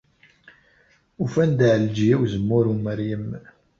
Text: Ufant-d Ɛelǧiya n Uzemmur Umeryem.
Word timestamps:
Ufant-d 1.23 1.59
Ɛelǧiya 1.71 2.15
n 2.17 2.21
Uzemmur 2.23 2.65
Umeryem. 2.73 3.27